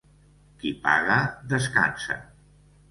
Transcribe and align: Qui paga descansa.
Qui 0.63 0.71
paga 0.87 1.21
descansa. 1.53 2.21